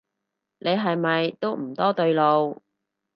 [0.57, 2.63] 你係咪都唔多對路